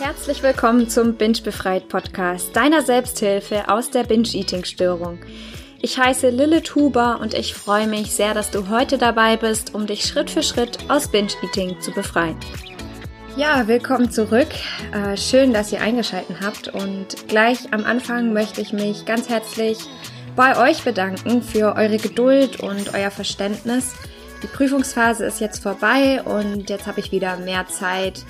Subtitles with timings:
[0.00, 5.18] Herzlich willkommen zum Binge Befreit Podcast, deiner Selbsthilfe aus der Binge-Eating-Störung.
[5.82, 9.86] Ich heiße Lilith Huber und ich freue mich sehr, dass du heute dabei bist, um
[9.86, 12.36] dich Schritt für Schritt aus Binge-Eating zu befreien.
[13.36, 14.48] Ja, willkommen zurück.
[14.94, 19.80] Äh, schön, dass ihr eingeschaltet habt und gleich am Anfang möchte ich mich ganz herzlich
[20.34, 23.92] bei euch bedanken für eure Geduld und euer Verständnis.
[24.42, 28.24] Die Prüfungsphase ist jetzt vorbei und jetzt habe ich wieder mehr Zeit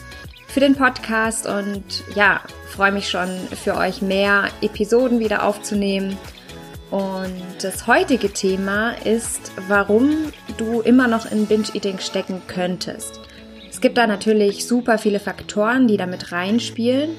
[0.51, 1.85] für den Podcast und
[2.17, 3.29] ja, freue mich schon
[3.63, 6.19] für euch mehr Episoden wieder aufzunehmen.
[6.91, 13.21] Und das heutige Thema ist, warum du immer noch in Binge-Eating stecken könntest.
[13.71, 17.11] Es gibt da natürlich super viele Faktoren, die damit reinspielen,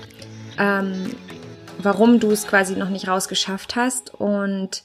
[0.60, 1.16] ähm,
[1.78, 4.14] warum du es quasi noch nicht rausgeschafft hast.
[4.14, 4.84] Und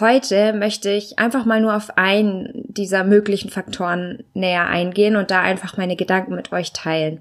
[0.00, 5.40] heute möchte ich einfach mal nur auf einen dieser möglichen Faktoren näher eingehen und da
[5.40, 7.20] einfach meine Gedanken mit euch teilen.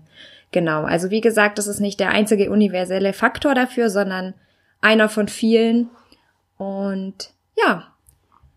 [0.52, 4.34] Genau, also wie gesagt, das ist nicht der einzige universelle Faktor dafür, sondern
[4.82, 5.90] einer von vielen.
[6.58, 7.88] Und ja,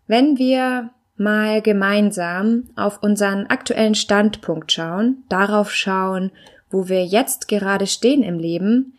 [0.07, 6.33] wenn wir mal gemeinsam auf unseren aktuellen Standpunkt schauen, darauf schauen,
[6.71, 8.94] wo wir jetzt gerade stehen im Leben,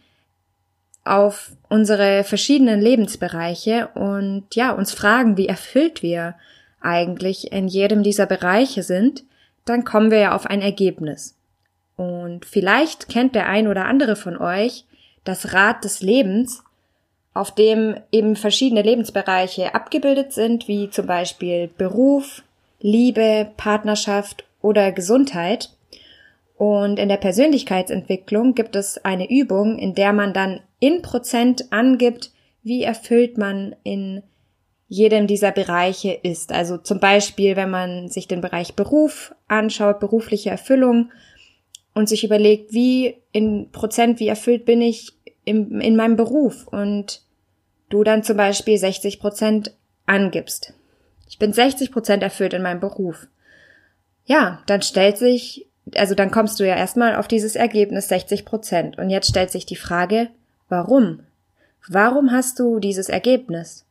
[1.05, 6.35] auf unsere verschiedenen Lebensbereiche und ja, uns fragen, wie erfüllt wir
[6.81, 9.23] eigentlich in jedem dieser Bereiche sind,
[9.65, 11.35] dann kommen wir ja auf ein Ergebnis.
[11.95, 14.85] Und vielleicht kennt der ein oder andere von euch
[15.23, 16.63] das Rad des Lebens,
[17.33, 22.43] auf dem eben verschiedene Lebensbereiche abgebildet sind, wie zum Beispiel Beruf,
[22.79, 25.69] Liebe, Partnerschaft oder Gesundheit.
[26.57, 32.31] Und in der Persönlichkeitsentwicklung gibt es eine Übung, in der man dann in Prozent angibt,
[32.63, 34.23] wie erfüllt man in
[34.87, 36.51] jedem dieser Bereiche ist.
[36.51, 41.09] Also zum Beispiel, wenn man sich den Bereich Beruf anschaut, berufliche Erfüllung,
[41.95, 45.13] und sich überlegt, wie in Prozent, wie erfüllt bin ich
[45.45, 47.21] im, in meinem Beruf und
[47.89, 49.73] du dann zum Beispiel 60 Prozent
[50.05, 50.73] angibst.
[51.27, 53.27] Ich bin 60 Prozent erfüllt in meinem Beruf.
[54.25, 58.97] Ja, dann stellt sich, also dann kommst du ja erstmal auf dieses Ergebnis 60 Prozent.
[58.97, 60.29] Und jetzt stellt sich die Frage,
[60.69, 61.19] warum?
[61.87, 63.85] Warum hast du dieses Ergebnis?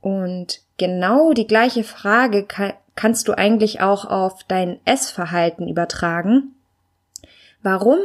[0.00, 6.54] Und genau die gleiche Frage kann, kannst du eigentlich auch auf dein Essverhalten übertragen.
[7.62, 7.98] Warum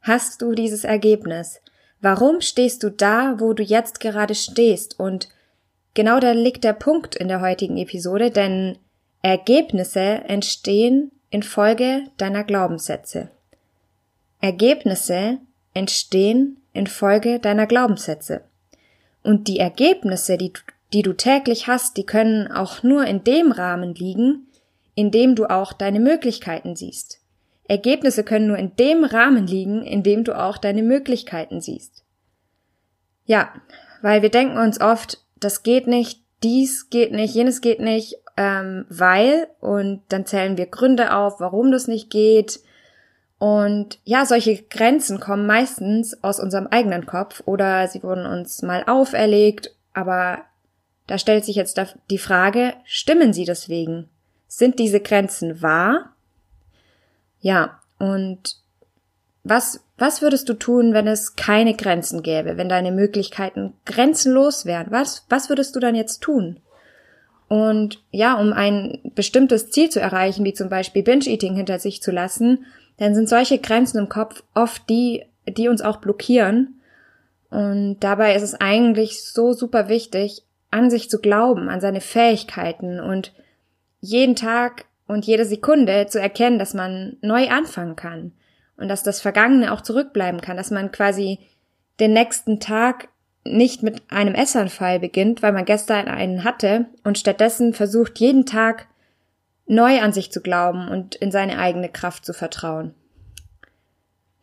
[0.00, 1.60] hast du dieses Ergebnis?
[2.00, 4.98] Warum stehst du da, wo du jetzt gerade stehst?
[4.98, 5.28] Und
[5.94, 8.78] genau da liegt der Punkt in der heutigen Episode, denn
[9.20, 13.30] Ergebnisse entstehen infolge deiner Glaubenssätze.
[14.40, 15.38] Ergebnisse
[15.74, 18.42] entstehen infolge deiner Glaubenssätze.
[19.22, 20.52] Und die Ergebnisse, die,
[20.92, 24.46] die du täglich hast, die können auch nur in dem Rahmen liegen,
[24.94, 27.20] in dem du auch deine Möglichkeiten siehst.
[27.68, 32.02] Ergebnisse können nur in dem Rahmen liegen, in dem du auch deine Möglichkeiten siehst.
[33.26, 33.52] Ja,
[34.00, 38.86] weil wir denken uns oft, das geht nicht, dies geht nicht, jenes geht nicht, ähm,
[38.88, 42.60] weil, und dann zählen wir Gründe auf, warum das nicht geht.
[43.38, 48.84] Und ja, solche Grenzen kommen meistens aus unserem eigenen Kopf oder sie wurden uns mal
[48.86, 50.38] auferlegt, aber
[51.06, 54.08] da stellt sich jetzt die Frage, stimmen sie deswegen?
[54.46, 56.12] Sind diese Grenzen wahr
[57.40, 58.56] ja, und
[59.44, 64.90] was, was würdest du tun, wenn es keine Grenzen gäbe, wenn deine Möglichkeiten grenzenlos wären?
[64.90, 66.60] Was, was würdest du dann jetzt tun?
[67.48, 72.10] Und ja, um ein bestimmtes Ziel zu erreichen, wie zum Beispiel Binge-Eating hinter sich zu
[72.10, 72.66] lassen,
[72.98, 76.80] dann sind solche Grenzen im Kopf oft die, die uns auch blockieren.
[77.50, 83.00] Und dabei ist es eigentlich so super wichtig, an sich zu glauben, an seine Fähigkeiten
[83.00, 83.32] und
[84.00, 88.32] jeden Tag und jede Sekunde zu erkennen, dass man neu anfangen kann
[88.76, 91.38] und dass das Vergangene auch zurückbleiben kann, dass man quasi
[91.98, 93.08] den nächsten Tag
[93.56, 98.86] nicht mit einem Essanfall beginnt, weil man gestern einen hatte und stattdessen versucht, jeden Tag
[99.66, 102.94] neu an sich zu glauben und in seine eigene Kraft zu vertrauen.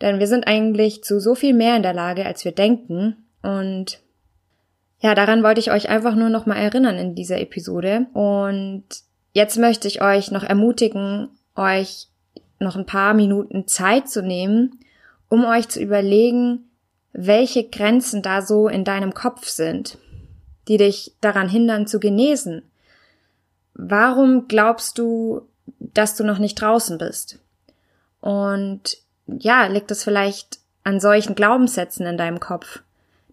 [0.01, 3.99] Denn wir sind eigentlich zu so viel mehr in der Lage, als wir denken und
[4.99, 8.85] ja, daran wollte ich euch einfach nur noch mal erinnern in dieser Episode und
[9.35, 11.27] Jetzt möchte ich euch noch ermutigen,
[11.57, 12.07] euch
[12.57, 14.79] noch ein paar Minuten Zeit zu nehmen,
[15.27, 16.69] um euch zu überlegen,
[17.17, 19.97] welche Grenzen da so in deinem Kopf sind,
[20.67, 22.63] die dich daran hindern zu genesen.
[23.73, 25.47] Warum glaubst du,
[25.79, 27.39] dass du noch nicht draußen bist?
[28.19, 28.97] Und
[29.27, 32.81] ja, liegt es vielleicht an solchen Glaubenssätzen in deinem Kopf,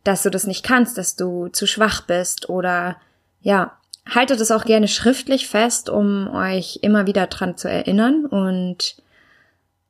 [0.05, 2.96] dass du das nicht kannst, dass du zu schwach bist oder
[3.40, 3.76] ja,
[4.08, 8.26] haltet es auch gerne schriftlich fest, um euch immer wieder dran zu erinnern.
[8.26, 8.96] Und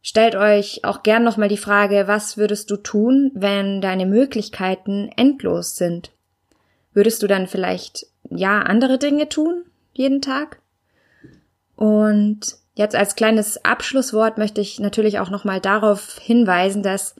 [0.02, 5.76] stellt euch auch gern nochmal die Frage, was würdest du tun, wenn deine Möglichkeiten endlos
[5.76, 6.10] sind?
[6.93, 9.64] Würdest du dann vielleicht, ja, andere Dinge tun,
[9.94, 10.58] jeden Tag?
[11.76, 17.14] Und jetzt als kleines Abschlusswort möchte ich natürlich auch nochmal darauf hinweisen, dass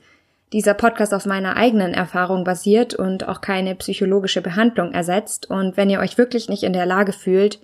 [0.53, 5.49] dieser Podcast auf meiner eigenen Erfahrung basiert und auch keine psychologische Behandlung ersetzt.
[5.49, 7.59] Und wenn ihr euch wirklich nicht in der Lage fühlt,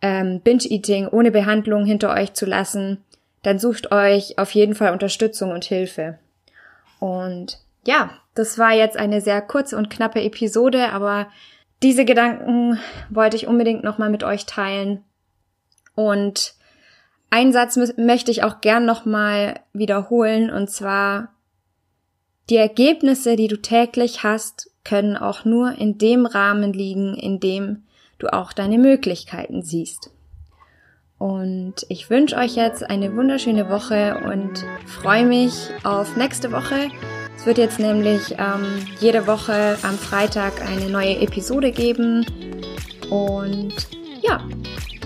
[0.00, 3.04] ähm, Binge-Eating ohne Behandlung hinter euch zu lassen,
[3.46, 6.18] dann sucht euch auf jeden Fall Unterstützung und Hilfe.
[6.98, 11.28] Und ja, das war jetzt eine sehr kurze und knappe Episode, aber
[11.80, 15.04] diese Gedanken wollte ich unbedingt nochmal mit euch teilen.
[15.94, 16.54] Und
[17.30, 21.32] einen Satz möchte ich auch gern nochmal wiederholen, und zwar,
[22.50, 27.84] die Ergebnisse, die du täglich hast, können auch nur in dem Rahmen liegen, in dem
[28.18, 30.10] du auch deine Möglichkeiten siehst.
[31.18, 36.90] Und ich wünsche euch jetzt eine wunderschöne Woche und freue mich auf nächste Woche.
[37.36, 42.26] Es wird jetzt nämlich ähm, jede Woche am Freitag eine neue Episode geben.
[43.08, 43.72] Und
[44.20, 44.42] ja,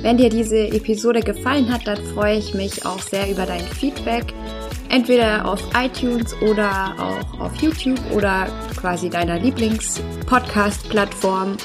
[0.02, 4.34] wenn dir diese Episode gefallen hat, dann freue ich mich auch sehr über dein Feedback.
[4.88, 11.56] Entweder auf iTunes oder auch auf YouTube oder quasi deiner Lieblings-Podcast-Plattform.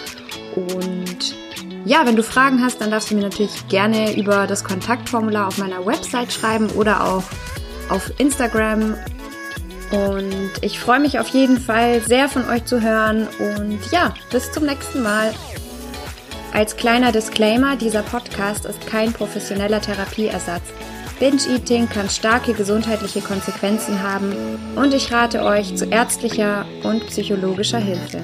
[0.56, 1.36] Und
[1.86, 5.58] ja, wenn du Fragen hast, dann darfst du mir natürlich gerne über das Kontaktformular auf
[5.60, 7.24] meiner Website schreiben oder auch
[7.90, 8.96] auf Instagram.
[9.92, 13.28] Und ich freue mich auf jeden Fall sehr von euch zu hören.
[13.40, 15.34] Und ja, bis zum nächsten Mal.
[16.54, 20.64] Als kleiner Disclaimer, dieser Podcast ist kein professioneller Therapieersatz.
[21.20, 24.34] Binge-Eating kann starke gesundheitliche Konsequenzen haben
[24.76, 28.22] und ich rate euch zu ärztlicher und psychologischer Hilfe.